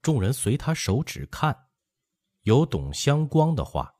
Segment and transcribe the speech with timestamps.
[0.00, 1.56] 众人随他手指看，
[2.42, 3.94] 有董香光的画，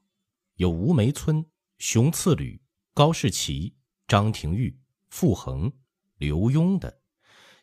[0.55, 1.45] 有吴梅村、
[1.79, 2.63] 熊次履、
[2.95, 5.73] 高士奇、张廷玉、傅恒、
[6.17, 7.01] 刘墉的。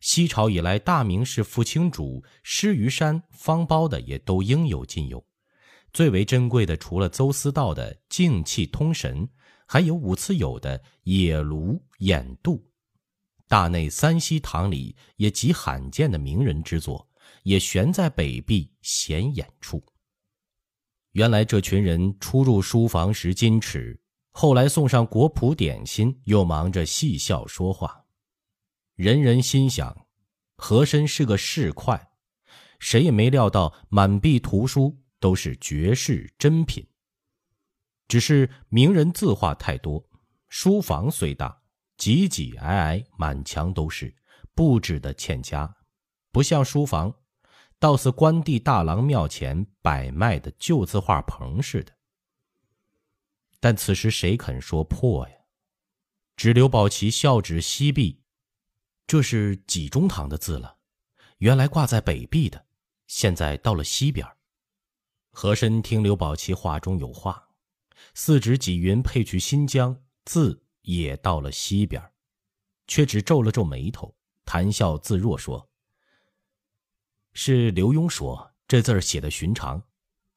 [0.01, 5.25] 西朝以来大名士傅青主、施于山、方苞的也都应有尽有。
[5.93, 9.27] 最为珍贵的，除了邹思道的静气通神，
[9.65, 12.69] 还有武次友的野庐演渡。
[13.47, 17.07] 大内三希堂里也极罕见的名人之作，
[17.45, 19.83] 也悬在北壁显眼处。
[21.11, 23.97] 原来这群人初入书房时矜持，
[24.31, 28.03] 后来送上果脯点心，又忙着戏笑说话。
[28.95, 30.07] 人人心想，
[30.57, 32.01] 和珅是个市侩，
[32.79, 36.85] 谁也没料到满壁图书都是绝世珍品。
[38.07, 40.03] 只是名人字画太多，
[40.49, 41.61] 书房虽大，
[41.97, 44.13] 挤挤挨挨，满墙都是，
[44.55, 45.71] 布置的欠佳，
[46.31, 47.13] 不像书房，
[47.79, 51.93] 倒似关帝大郎庙前摆卖的旧字画棚似的。
[53.59, 55.35] 但此时谁肯说破呀？
[56.35, 58.21] 只刘宝奇笑指西壁。
[59.07, 60.77] 这是几中堂的字了，
[61.37, 62.65] 原来挂在北壁的，
[63.07, 64.27] 现在到了西边。
[65.31, 67.49] 和珅听刘宝奇话中有话，
[68.13, 72.01] 四指几云配去新疆，字也到了西边，
[72.87, 75.69] 却只皱了皱眉头，谈笑自若说
[77.37, 79.83] ：“是刘墉说这字儿写的寻常，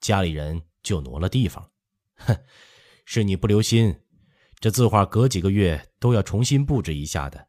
[0.00, 1.70] 家里人就挪了地方。
[2.16, 2.36] 哼，
[3.04, 3.96] 是你不留心，
[4.58, 7.48] 这字画隔几个月都要重新布置一下的。”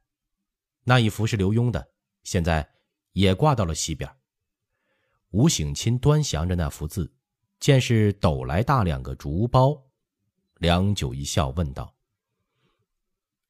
[0.85, 1.91] 那一幅是刘墉的，
[2.23, 2.69] 现在
[3.13, 4.09] 也挂到了西边。
[5.31, 7.11] 吴醒钦端详着那幅字，
[7.59, 9.83] 见是斗来大两个竹包，
[10.57, 11.95] 良久一笑，问道：“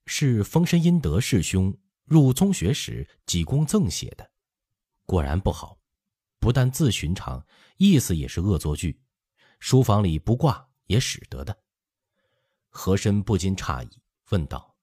[0.08, 4.32] 是丰绅殷德师兄入宗学时济公赠写的，
[5.06, 5.79] 果然不好，
[6.40, 7.46] 不但字寻常，
[7.78, 9.02] 意思也是恶作剧。
[9.60, 11.64] 书房里不挂也使得的。”
[12.70, 14.76] 和珅不禁诧异，问道：“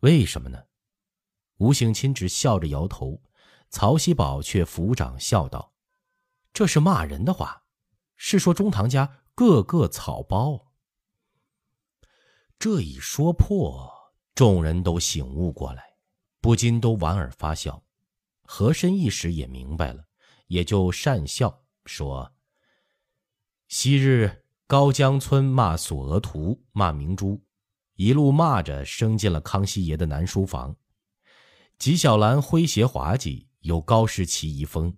[0.00, 0.62] 为什么呢？”
[1.58, 3.22] 吴兴钦只笑着摇头，
[3.70, 5.72] 曹锡宝却抚掌笑道
[6.52, 7.64] ：“这是骂人的话，
[8.16, 10.74] 是说中堂家个个草包。”
[12.58, 13.90] 这一说破，
[14.34, 15.96] 众人都醒悟过来，
[16.40, 17.82] 不禁都莞尔发笑。
[18.42, 20.05] 和珅一时也明白了，
[20.46, 22.32] 也就讪笑说
[23.68, 27.44] ：“昔日高江村骂索额图，骂明珠，
[27.94, 30.76] 一路骂着升进了康熙爷的南书房。”
[31.78, 34.96] 纪晓岚诙谐滑稽，有高士奇遗风，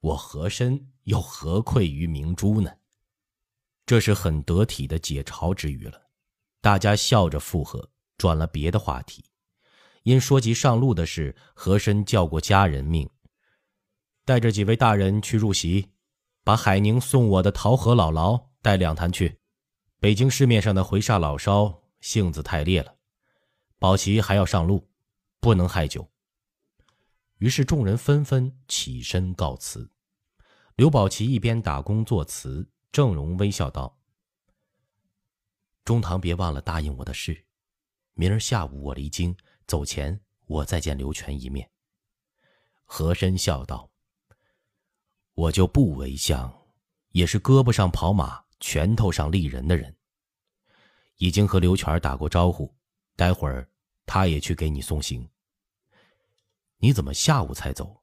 [0.00, 2.70] 我和珅又何愧于明珠呢？
[3.86, 6.10] 这是很得体的解嘲之语了。
[6.60, 7.88] 大家笑着附和，
[8.18, 9.24] 转了别的话题。
[10.02, 13.08] 因说及上路的事，和珅叫过家人命，
[14.28, 15.88] 带着几位大人去入席，
[16.44, 19.40] 把海宁送我的桃核姥姥带两坛去。
[20.00, 22.94] 北京市面上的回煞老烧性子太烈了，
[23.78, 24.86] 宝琦还要上路，
[25.40, 26.06] 不能害酒。
[27.38, 29.90] 于是众人纷纷起身告辞。
[30.76, 33.98] 刘宝奇一边打工作辞，郑容微笑道
[35.86, 37.46] ：“中堂别忘了答应我的事，
[38.12, 39.34] 明儿下午我离京，
[39.66, 41.66] 走前我再见刘全一面。”
[42.84, 43.90] 和珅笑道
[45.38, 46.52] ：“我就不为相，
[47.10, 49.96] 也是胳膊上跑马，拳头上立人的人。
[51.18, 52.74] 已经和刘全打过招呼，
[53.14, 53.70] 待会儿
[54.04, 55.30] 他也去给你送行。”
[56.78, 58.02] 你怎么下午才走？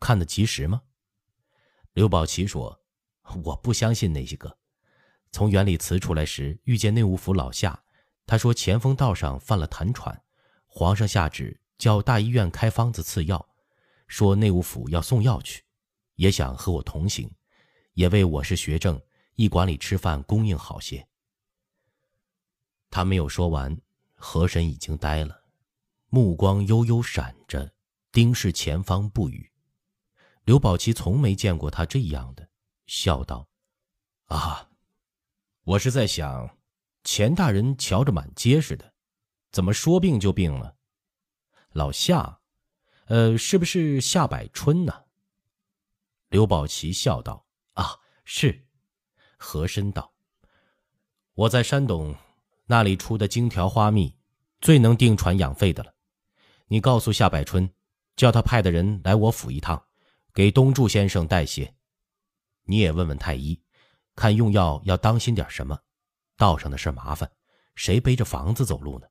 [0.00, 0.82] 看得及时吗？
[1.92, 2.82] 刘宝奇说
[3.44, 4.58] ：“我不相信那些个。
[5.30, 7.84] 从园里辞出来时，遇见内务府老夏，
[8.26, 10.24] 他说前锋道上犯了痰喘，
[10.66, 13.48] 皇上下旨叫大医院开方子赐药，
[14.08, 15.62] 说内务府要送药去，
[16.14, 17.30] 也想和我同行，
[17.94, 19.00] 也为我是学政，
[19.36, 21.06] 驿馆里吃饭供应好些。”
[22.90, 23.76] 他没有说完，
[24.14, 25.42] 河神已经呆了，
[26.08, 27.72] 目光悠悠闪着。
[28.12, 29.50] 盯视前方不语，
[30.44, 32.48] 刘宝奇从没见过他这样的，
[32.86, 33.48] 笑道
[34.30, 34.70] ：“啊，
[35.64, 36.56] 我是在想，
[37.02, 38.94] 钱大人瞧着蛮结实的，
[39.50, 40.76] 怎么说病就病了？
[41.72, 42.38] 老夏，
[43.06, 45.03] 呃，是不是夏百春呢？”
[46.34, 48.66] 刘宝奇笑道：“啊，是。”
[49.38, 50.12] 和珅道
[51.34, 52.12] ：“我在山东
[52.66, 54.18] 那里出的荆条花蜜，
[54.60, 55.94] 最能定喘养肺的了。
[56.66, 57.72] 你告诉夏百春。”
[58.16, 59.80] 叫他派的人来我府一趟，
[60.32, 61.72] 给东柱先生带些。
[62.64, 63.60] 你也问问太医，
[64.16, 65.78] 看用药要当心点什么。
[66.36, 67.30] 道上的事麻烦，
[67.76, 69.06] 谁背着房子走路呢？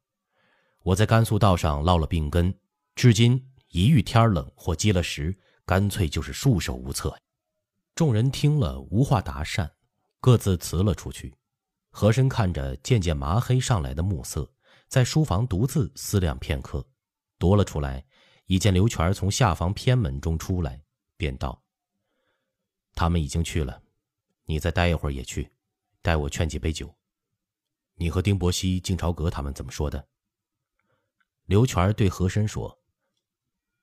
[0.79, 2.53] 我在甘肃道上落了病根，
[2.95, 7.17] 至今一遇天冷或积了食，干脆就是束手无策。
[7.95, 9.71] 众人听了无话答善，
[10.19, 11.33] 各自辞了出去。
[11.95, 14.51] 和珅看着渐渐麻黑上来的暮色，
[14.87, 16.83] 在书房独自思量片刻，
[17.37, 18.03] 踱了出来，
[18.47, 20.81] 一见刘全从下房偏门中出来，
[21.17, 21.63] 便道
[22.95, 23.79] ：“他们已经去了，
[24.45, 25.51] 你再待一会儿也去，
[26.01, 26.91] 待我劝几杯酒。
[27.93, 30.07] 你和丁伯熙、敬朝阁他们怎么说的？”
[31.45, 32.81] 刘全对和珅说：“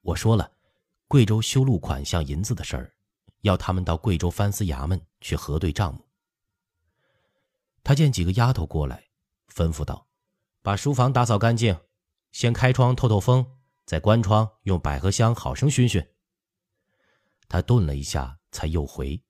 [0.02, 0.50] 我说了，
[1.10, 2.94] 贵州修路款项银子的事儿，
[3.40, 6.08] 要他们到贵州藩司衙门去核对账目。”
[7.82, 9.08] 他见几个丫头过来，
[9.52, 10.06] 吩咐道
[10.62, 11.76] ：“把书房打扫干净，
[12.30, 16.00] 先开窗透透风，再关窗，用百合香好生熏熏。”
[17.50, 19.20] 他顿了一下，才又回：“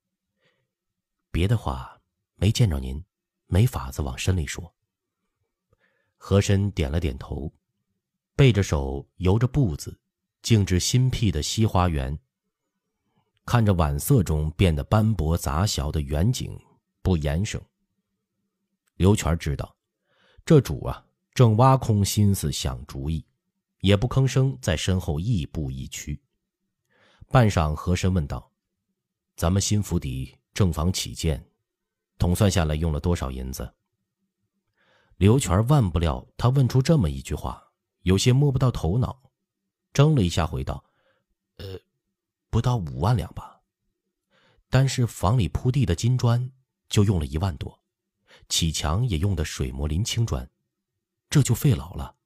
[1.33, 2.03] 别的话
[2.35, 3.03] 没见着您，
[3.47, 4.75] 没法子往深里说。”
[6.19, 7.51] 和珅点了点头，
[8.37, 9.99] 背着手游着步子，
[10.43, 12.19] 静至新辟的西花园，
[13.45, 16.59] 看着晚色中变得斑驳杂小的远景，
[17.03, 17.61] 不言声。
[18.97, 19.77] 刘全知道，
[20.45, 21.05] 这主啊
[21.35, 23.25] 正挖空心思想主意，
[23.81, 26.21] 也不吭声，在身后亦步亦趋。
[27.29, 28.51] 半晌，和珅问道
[29.37, 31.45] ：“咱们新府邸正房起建，
[32.19, 33.73] 统算下来用了多少银子？”
[35.17, 37.63] 刘全万不料他问出这么一句话，
[38.03, 39.30] 有些摸不到头脑，
[39.93, 40.85] 怔了一下，回道
[41.57, 41.79] ：“呃，
[42.49, 43.61] 不到五万两吧。
[44.69, 46.53] 单是房里铺地的金砖，
[46.89, 47.79] 就用了一万多。”
[48.49, 50.49] 砌墙也用的水磨林青砖，
[51.29, 52.17] 这就费老了。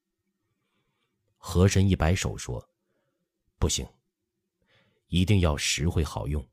[1.37, 2.67] 和珅一摆手说
[3.59, 3.87] ：“不行，
[5.09, 6.47] 一定要实惠好用，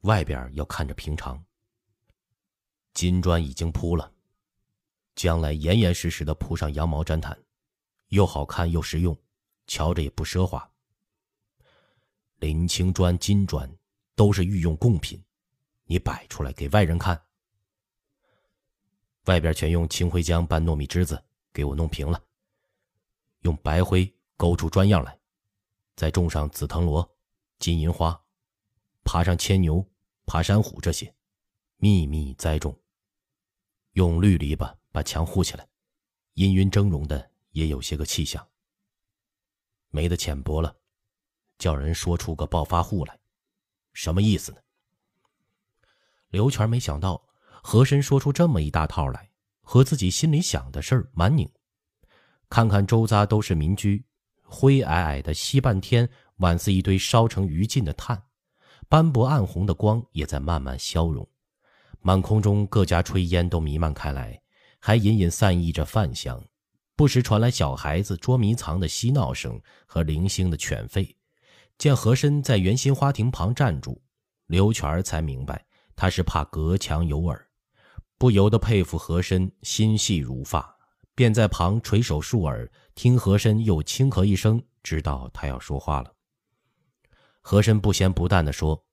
[0.00, 1.42] 外边要看着平常。
[2.92, 4.12] 金砖已经铺了，
[5.14, 7.38] 将来严严实实的铺上羊毛毡毯，
[8.08, 9.16] 又好看又实用，
[9.70, 10.68] 瞧着也不奢华。
[12.38, 13.72] 林青砖、金砖
[14.16, 15.22] 都是御用贡品，
[15.84, 17.22] 你摆出来给外人看。”
[19.26, 21.22] 外边全用青灰浆拌糯米汁子
[21.52, 22.20] 给我弄平了，
[23.42, 25.16] 用白灰勾出砖样来，
[25.94, 27.08] 再种上紫藤萝、
[27.60, 28.20] 金银花，
[29.04, 29.88] 爬上牵牛、
[30.26, 31.14] 爬山虎这些，
[31.76, 32.76] 密密栽种。
[33.92, 35.68] 用绿篱笆把墙护起来，
[36.34, 38.44] 氤氲峥嵘的也有些个气象。
[39.90, 40.74] 没得浅薄了，
[41.58, 43.18] 叫人说出个暴发户来，
[43.92, 44.58] 什么意思呢？
[46.30, 47.22] 刘全没想到。
[47.62, 49.28] 和珅说出这么一大套来，
[49.60, 51.46] 和自己心里想的事儿蛮拧。
[52.48, 54.02] 看看周遭都是民居，
[54.42, 56.08] 灰矮矮的西半天，
[56.38, 58.22] 宛似一堆烧成余烬的炭，
[58.88, 61.28] 斑驳暗红的光也在慢慢消融。
[62.00, 64.40] 满空中各家炊烟都弥漫开来，
[64.78, 66.42] 还隐隐散溢着饭香，
[67.00, 71.16] 不时传来小孩子捉迷藏的嬉闹声和零星的犬吠。
[71.78, 73.98] 见和珅在圆心花亭旁站住，
[74.48, 75.64] 刘全才明白
[75.96, 77.48] 他是怕隔墙有耳。
[78.18, 80.76] 不由得佩服和珅心细如发，
[81.14, 86.12] 便在旁垂手竖耳，听和珅又轻咳一声，知道他要说话了。
[87.40, 88.84] 和珅不咸不淡地说：“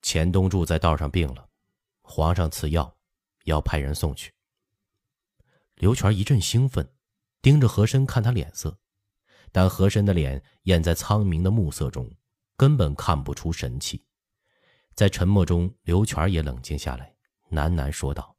[0.00, 1.46] 钱东柱在道上病了，
[2.00, 2.96] 皇上赐药，
[3.44, 4.32] 要派人送去。”
[5.80, 6.92] 刘全一阵兴奋，
[7.40, 8.78] 盯着和珅看他脸色，
[9.50, 12.14] 但和珅的脸掩在苍明的暮色中，
[12.54, 14.04] 根本看不出神气。
[14.94, 17.16] 在沉默中，刘全也冷静下来。
[17.50, 18.36] 喃喃说道：“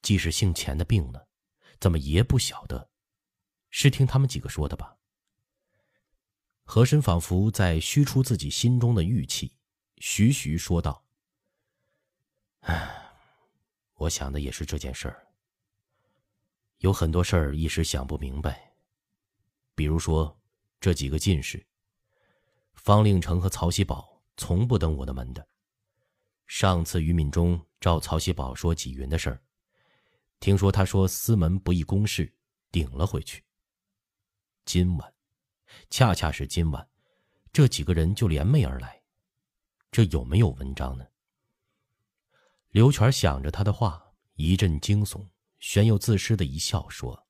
[0.00, 1.20] 既是姓钱的病呢，
[1.78, 2.90] 怎么爷不晓得？
[3.68, 4.96] 是听他们几个说的吧？”
[6.64, 9.54] 和珅仿佛在虚出自己心中的郁气，
[9.98, 11.04] 徐徐说道
[12.60, 13.12] ：“唉，
[13.96, 15.26] 我想的也是这件事儿。
[16.80, 18.72] 有很多事儿一时想不明白，
[19.74, 20.40] 比如说
[20.80, 21.66] 这几个进士，
[22.72, 25.46] 方令成和曹锡宝，从不登我的门的。”
[26.48, 29.42] 上次于敏中召曹锡宝说纪云的事儿，
[30.40, 32.34] 听说他说司门不议公事，
[32.72, 33.44] 顶了回去。
[34.64, 35.14] 今晚，
[35.90, 36.88] 恰恰是今晚，
[37.52, 39.02] 这几个人就联袂而来，
[39.92, 41.06] 这有没有文章呢？
[42.70, 45.28] 刘全想着他的话，一阵惊悚，
[45.60, 47.26] 玄又自失的一笑，说：“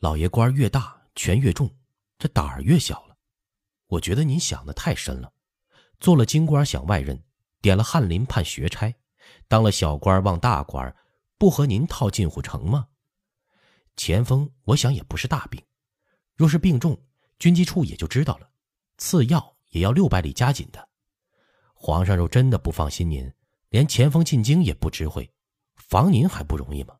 [0.00, 1.76] 老爷官越大，权越重，
[2.18, 3.16] 这胆儿越小了。
[3.88, 5.32] 我觉得您想的太深了，
[6.00, 7.22] 做了京官想外任。”
[7.62, 8.92] 点了翰林判学差，
[9.46, 10.96] 当了小官望大官，
[11.38, 12.88] 不和您套近乎成吗？
[13.94, 15.64] 钱锋，我想也不是大病，
[16.34, 17.00] 若是病重，
[17.38, 18.50] 军机处也就知道了，
[18.98, 20.88] 赐药也要六百里加紧的。
[21.72, 23.32] 皇上若真的不放心您，
[23.68, 25.32] 连前锋进京也不知会，
[25.92, 26.98] 防您还不容易吗？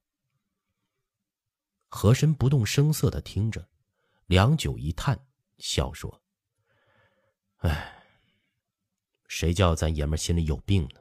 [1.88, 3.66] 和珅不动声色的听着，
[4.26, 6.22] 良久一叹，笑说
[7.64, 8.04] ：“唉。”
[9.26, 11.00] 谁叫咱爷们心里有病呢？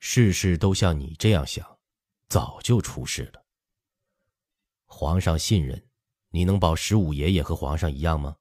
[0.00, 1.78] 事事都像你这样想，
[2.26, 3.46] 早就出事了。
[4.84, 5.88] 皇上信任，
[6.30, 8.38] 你能保十五爷爷和皇上一样吗？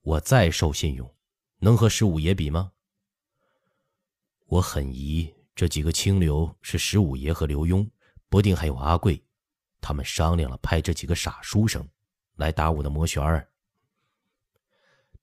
[0.00, 1.16] 我再受信用，
[1.58, 2.72] 能和十五爷比吗？
[4.46, 7.86] 我很疑这几个清流是十五爷和刘墉，
[8.30, 9.22] 不定还有阿贵，
[9.78, 11.86] 他们商量了派这几个傻书生
[12.36, 13.46] 来打我的魔旋儿。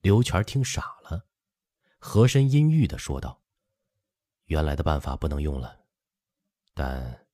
[0.02, 1.26] 刘全听傻了，
[1.98, 3.42] 和珅阴郁的说道
[4.46, 5.76] ：“原来的办法不能用了，
[6.76, 7.26] 但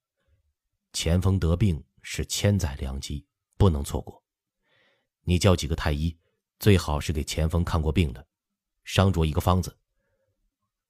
[0.93, 4.23] 前锋得病是千载良机，不能错过。
[5.23, 6.17] 你叫几个太医，
[6.57, 8.25] 最好是给前锋看过病的，
[8.85, 9.77] 商酌一个方子。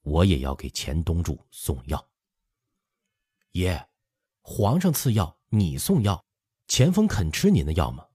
[0.04, 2.08] 我也要给钱东柱送药。
[3.52, 3.90] 爷，
[4.42, 6.24] 皇上赐药，你送药，
[6.68, 8.08] 钱锋肯吃您的药吗？”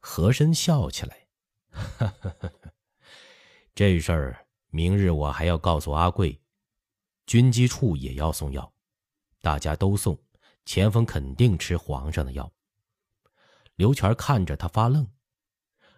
[0.00, 1.28] 和珅笑起来。
[3.74, 6.40] 这事儿明日我还要告诉阿贵，
[7.26, 8.72] 军机处也要送药，
[9.40, 10.16] 大家都送，
[10.64, 12.52] 钱锋肯定吃皇上的药。
[13.76, 15.10] 刘全看着他发愣，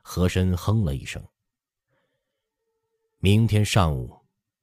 [0.03, 1.23] 和珅哼了一声
[3.19, 4.16] ：“明天上午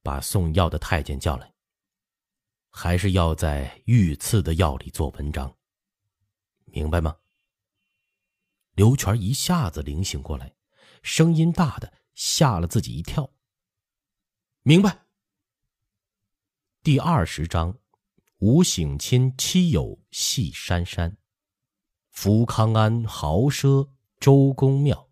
[0.04, 1.52] 把送药的太监叫来，
[2.70, 5.56] 还是要在御赐的药里做文章，
[6.66, 7.18] 明白吗？”
[8.76, 10.54] 刘全一下子灵醒过来。
[11.04, 13.30] 声音大的吓了自己一跳。
[14.62, 15.06] 明白。
[16.82, 17.78] 第二十章，
[18.38, 21.18] 吴省亲妻友戏珊珊，
[22.10, 25.10] 福康安豪奢周公庙。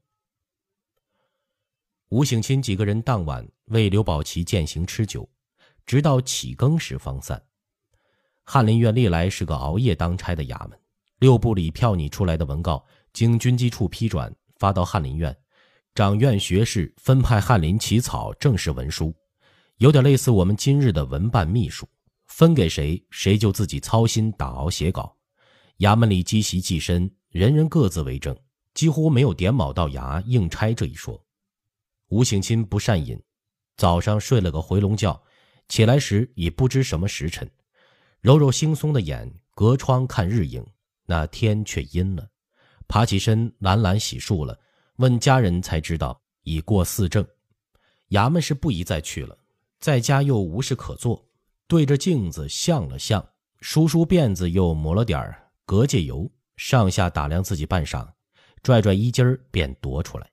[2.07, 5.27] 吴省亲几个人当晚为刘宝琦饯行吃酒，
[5.85, 7.41] 直到起更时方散。
[8.43, 10.77] 翰林院历来是个熬夜当差的衙门，
[11.19, 15.35] 六部里票拟出来的文告，经军机处批转，发到翰林院。
[15.95, 19.13] 掌院学士分派翰林起草正式文书，
[19.77, 21.87] 有点类似我们今日的文办秘书，
[22.27, 25.15] 分给谁，谁就自己操心打熬写稿。
[25.79, 28.37] 衙门里积习济深，人人各自为政，
[28.73, 31.21] 几乎没有点卯到衙应差这一说。
[32.07, 33.21] 吴省亲不善饮，
[33.77, 35.21] 早上睡了个回笼觉，
[35.67, 37.49] 起来时已不知什么时辰，
[38.19, 40.65] 揉揉惺忪的眼，隔窗看日影，
[41.05, 42.27] 那天却阴了，
[42.87, 44.59] 爬起身懒懒洗漱了。
[44.97, 47.25] 问家人才知道已过四正，
[48.09, 49.37] 衙门是不宜再去了。
[49.79, 51.27] 在家又无事可做，
[51.67, 53.25] 对着镜子相了相，
[53.61, 58.07] 梳梳辫子，又抹了点儿隔界油，上下打量自己半晌，
[58.61, 60.29] 拽拽衣襟儿便踱出来。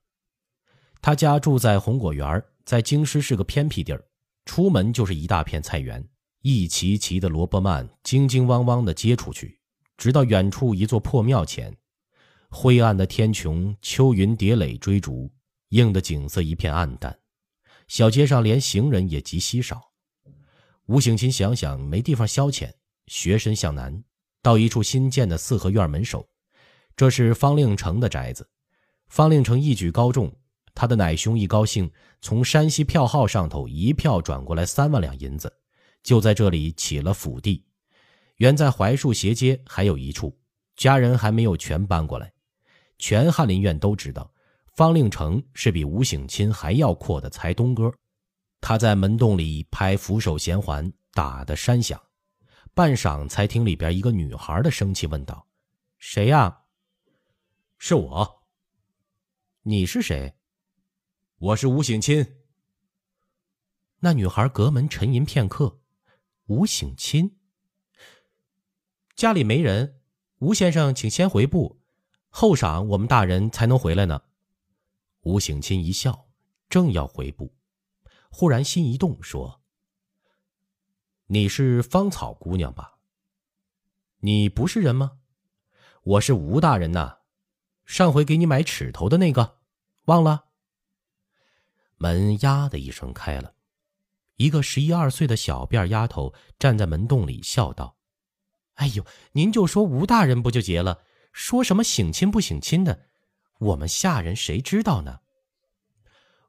[1.01, 4.05] 他家住在红果园，在京师是个偏僻地儿，
[4.45, 6.07] 出门就是一大片菜园，
[6.43, 9.59] 一齐齐的萝卜蔓，晶晶汪汪的接出去，
[9.97, 11.75] 直到远处一座破庙前。
[12.51, 15.33] 灰暗的天穹，秋云叠垒追逐，
[15.69, 17.17] 映得景色一片暗淡。
[17.87, 19.81] 小街上连行人也极稀少。
[20.85, 22.71] 吴醒钦想想没地方消遣，
[23.07, 24.03] 学身向南，
[24.43, 26.29] 到一处新建的四合院门首。
[26.95, 28.47] 这是方令成的宅子。
[29.07, 30.31] 方令成一举高中，
[30.79, 35.53] 他的奶兄一高兴，从山西票号上头一票转过来三万两银子，
[36.03, 37.61] 就在这里起了府地。
[38.37, 40.39] 原在槐树斜街还有一处，
[40.77, 42.31] 家人还没有全搬过来。
[42.97, 44.31] 全翰林院都知道，
[44.73, 47.93] 方令成是比吴省亲还要阔的财东哥。
[48.61, 52.01] 他在门洞里拍扶手弦环，打得山响。
[52.73, 55.45] 半晌才听里边一个女孩的声气，问道
[55.99, 56.59] ：“谁呀
[57.77, 58.43] ？”“是我。
[59.63, 60.33] ”“你是谁
[61.39, 62.35] ？”“我是吴醒亲。”
[63.99, 65.79] 那女孩隔门沉吟片刻
[66.47, 67.37] ：“吴醒亲，
[69.15, 70.01] 家里没人，
[70.39, 71.81] 吴先生请先回部。”
[72.29, 74.21] 后晌，我们大人才能回来呢。
[75.21, 76.27] 吴醒亲一笑，
[76.69, 77.55] 正要回步，
[78.29, 79.61] 忽然心一动，说
[81.27, 82.99] ：“你是芳草姑娘吧？
[84.19, 85.19] 你不是人吗？
[86.03, 87.19] 我是吴大人呐，
[87.85, 89.59] 上回给你买尺头的那个，
[90.05, 90.47] 忘了。”
[91.99, 93.53] 门呀的一声开了，
[94.37, 97.97] 一个十一二岁的小辫丫头站在门洞里，笑道
[98.75, 103.05] ：“哎呦，您就说吴大人不就结了？”说什么省亲不省亲的，
[103.59, 105.19] 我们下人谁知道呢？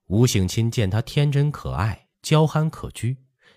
[0.06, 3.16] 吴省亲见他天真可爱、娇憨可掬，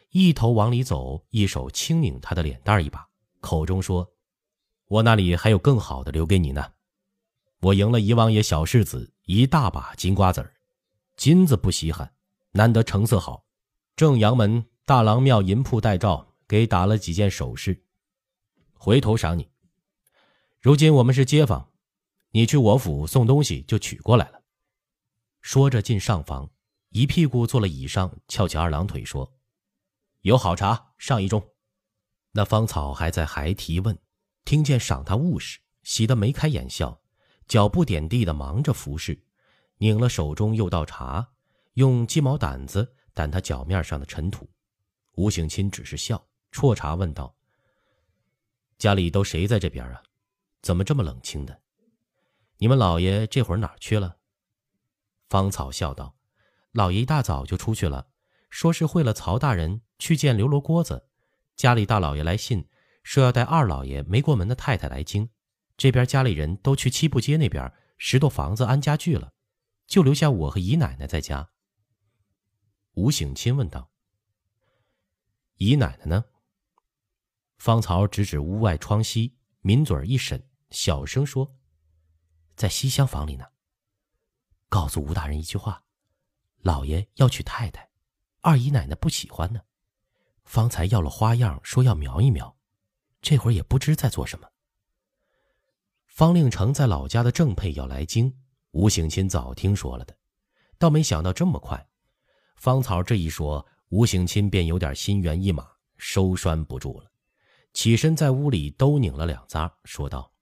[0.09, 3.07] 一头往里走，一手轻拧他的脸蛋一把，
[3.39, 4.13] 口中说
[4.87, 6.73] ：“我那里还有更好的留给你呢。
[7.61, 10.52] 我赢了一王爷小世子一大把金瓜子儿，
[11.23, 12.13] 金子不稀罕，
[12.51, 13.45] 难得成色好。
[13.95, 17.85] 正阳门大郎庙银铺代照，给打了几件首饰，
[18.73, 19.49] 回头赏你。”
[20.59, 21.71] 如今我们是街坊，
[22.31, 24.41] 你去我府送东西就取过来了。
[25.39, 26.51] 说着进上房，
[26.89, 29.37] 一屁股坐了椅上，翘起二郎腿说
[30.23, 31.41] ：“有好茶，上一盅。”
[32.35, 33.97] 那芳草还在还提问，
[34.43, 37.01] 听见赏他物事，喜得眉开眼笑，
[37.47, 39.23] 脚不点地的忙着服侍，
[39.83, 41.27] 拧了手中又倒茶，
[41.73, 44.49] 用鸡毛掸子掸他脚面上的尘土。
[45.15, 47.35] 吴醒钦只是笑，啜茶问道
[48.79, 50.01] ：“家里都谁在这边啊？
[50.61, 51.59] 怎么这么冷清的？
[52.59, 54.15] 你们老爷这会儿哪去了？”
[55.27, 56.15] 芳草笑道。
[56.71, 58.07] 老爷一大早就出去了，
[58.49, 61.09] 说是会了曹大人去见刘罗锅子。
[61.57, 62.69] 家里大老爷来信，
[63.03, 65.29] 说要带二老爷没过门的太太来京。
[65.75, 69.33] 这边家里人都去七步街那边石头房子安家具了，
[69.87, 71.49] 就留下我和姨奶奶在家。
[72.93, 73.91] 吴醒钦问道
[75.57, 76.25] ：“姨奶奶呢？”
[77.57, 81.55] 方曹指指屋外窗西，抿嘴一审，小声说
[82.55, 83.45] ：“在西厢房里呢。
[84.69, 85.83] 告诉吴大人一句话。”
[86.63, 87.89] 老爷要娶太太，
[88.39, 89.61] 二姨奶奶不喜欢呢。
[90.45, 92.57] 方才要了花样，说要描一描，
[93.21, 94.49] 这会儿也不知在做什么。
[96.05, 98.42] 方令成在老家的正配要来京，
[98.73, 100.17] 吴醒钦早听说了的，
[100.79, 101.87] 倒没想到这么快。
[102.55, 107.11] 芳草这一说，吴醒钦便有点心猿意马，收拴不住了，
[107.73, 110.33] 起身在屋里都拧了两匝，说道：“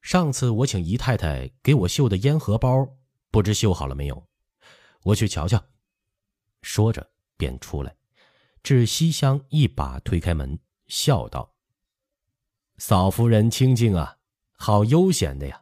[0.00, 2.88] 上次我请姨太太给我绣的烟荷包，
[3.32, 4.28] 不知绣好了没有？”
[5.02, 5.60] 我去瞧瞧。
[6.62, 7.96] 说着便出来，
[8.62, 10.56] 至西厢一把推开门，
[10.86, 11.52] 笑道
[12.78, 14.18] ：“嫂夫人清静啊，
[14.52, 15.58] 好悠闲的呀。”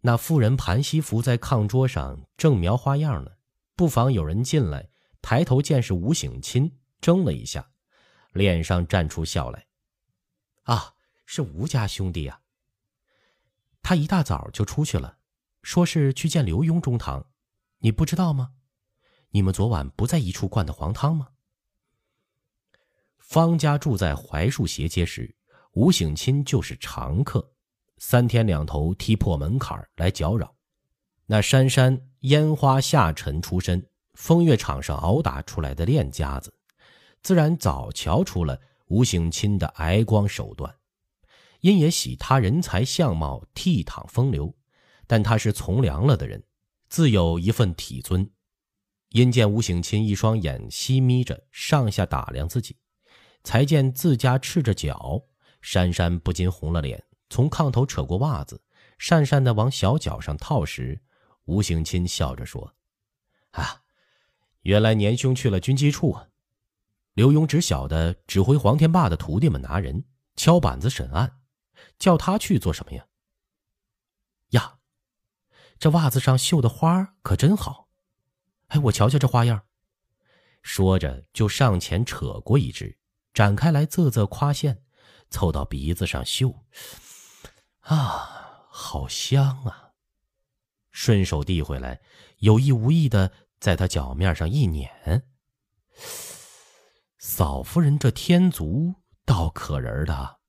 [0.00, 3.32] 那妇人盘膝伏在炕桌上，正描花样呢。
[3.74, 4.90] 不妨有人进来，
[5.20, 7.70] 抬头见是吴醒钦，怔了一下，
[8.32, 9.66] 脸上绽出笑来
[10.64, 10.94] ：“啊，
[11.26, 12.40] 是吴家兄弟呀。”
[13.82, 15.18] 他一大早就出去了，
[15.62, 17.26] 说是去见刘墉中堂。
[17.78, 18.52] 你不知道吗？
[19.30, 21.28] 你们昨晚不在一处灌的黄汤吗？
[23.18, 25.36] 方家住在槐树斜街时，
[25.72, 27.52] 吴醒钦就是常客，
[27.98, 30.54] 三天两头踢破门槛来搅扰。
[31.26, 36.52] 那珊珊烟花下尘出身，风月场上熬打出来的练家子，
[37.22, 40.74] 自然早瞧出了吴醒钦的挨光手段。
[41.60, 44.54] 因也喜他人才相貌倜傥风流，
[45.06, 46.42] 但他是从良了的人。
[46.88, 48.30] 自有一份体尊，
[49.10, 52.76] 因见吴醒钦一双眼细眯着，上下打量自己，
[53.44, 55.20] 才见自家赤着脚，
[55.60, 58.62] 珊珊不禁红了脸，从炕头扯过袜子，
[58.98, 61.00] 讪讪的往小脚上套时，
[61.44, 62.74] 吴醒钦笑着说
[63.52, 63.82] ：“啊，
[64.62, 66.28] 原来年兄去了军机处啊！
[67.14, 70.04] 刘墉只晓得指挥黄天霸的徒弟们拿人，
[70.36, 71.40] 敲板子审案，
[71.98, 73.06] 叫他去做什么呀？
[74.50, 74.78] 呀！”
[75.78, 77.88] 这袜子上绣的花可真好，
[78.68, 79.62] 哎，我瞧瞧这花样。
[80.62, 82.98] 说着就上前扯过一只，
[83.32, 84.78] 展开来啧啧夸羡，
[85.30, 86.64] 凑到鼻子上绣。
[87.88, 89.92] 啊，好香啊！
[90.90, 92.02] 顺手递回来，
[92.40, 95.26] 有意无意的在他脚面上一捻。
[97.18, 100.40] 嫂夫人这天足倒可人的，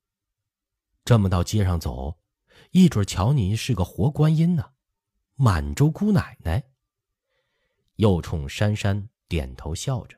[1.06, 2.20] 这么到街上走，
[2.72, 4.72] 一准瞧你是个活观音呢。
[5.36, 6.62] 满洲姑奶奶。
[7.96, 10.18] 又冲珊珊点头笑着，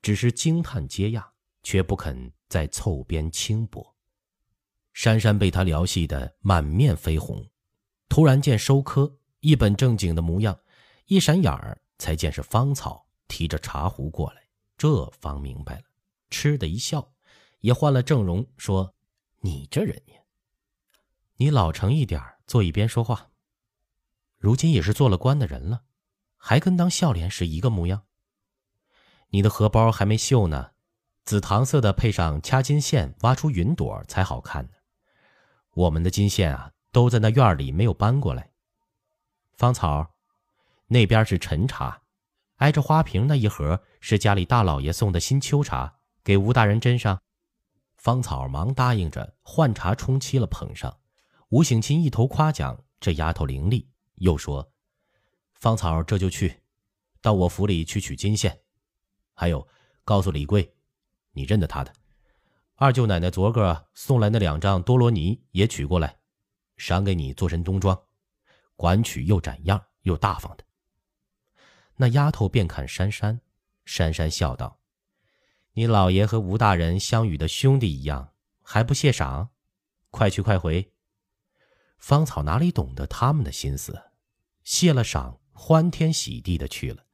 [0.00, 1.22] 只是惊叹接讶，
[1.62, 3.97] 却不肯再凑边轻薄。
[4.98, 7.48] 珊珊被他撩戏得满面绯红，
[8.08, 10.58] 突然见收科，一本正经的模样，
[11.06, 14.42] 一闪眼儿才见是芳草提着茶壶过来，
[14.76, 15.82] 这方明白了，
[16.30, 17.12] 嗤的一笑，
[17.60, 18.96] 也换了正容，说
[19.42, 20.18] ：“你这人呀，
[21.36, 23.30] 你老成一点坐一边说话。”
[24.36, 25.82] 如今也是做了官的人了，
[26.36, 28.02] 还跟当笑脸是一个模样。
[29.28, 30.72] 你的荷包还没绣呢，
[31.24, 34.70] 紫糖色的配上掐金线，挖出云朵才好看呢。
[35.78, 38.50] 我们的金线啊，都在那院里没有搬过来。
[39.52, 40.16] 芳草，
[40.88, 42.02] 那边是陈茶，
[42.56, 47.22] 挨着花瓶那一盒是家里大老爷送的新秋茶，给吴大人斟上。
[47.96, 50.98] 芳草忙答应着，换茶冲沏了捧上。
[51.50, 53.86] 吴醒钦一头夸奖这丫头伶俐。
[54.16, 54.72] 又说
[55.54, 56.60] ：“芳草这就去，
[57.20, 58.62] 到我府里去取金线。
[59.32, 59.68] 还有，
[60.04, 60.74] 告诉李贵，
[61.30, 61.92] 你认得他的
[62.80, 66.16] 二舅奶奶昨个送来那两张多罗尼也取过来，
[66.76, 68.00] 赏给你做身冬装，
[68.76, 70.64] 管取又展样又大方的。”
[71.98, 73.40] 那丫头便看珊珊，
[73.84, 74.78] 珊珊笑道
[75.74, 79.50] ：“你老爷和吴大人相与的兄弟一样，还不谢赏？
[80.12, 80.92] 快去快回。”
[81.98, 84.00] 芳草哪里懂得他们的心思？
[84.62, 87.06] 谢了赏，欢天喜地的去了。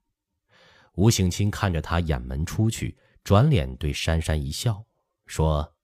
[0.97, 4.85] 吴醒清看着他掩门出去，转脸对珊珊一笑，
[5.35, 5.75] 说：“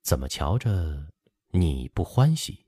[0.00, 1.08] 怎么瞧着
[1.48, 2.64] 你不欢喜？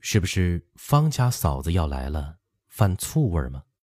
[0.00, 3.64] 是不是方家嫂子要来了，犯醋味儿吗？”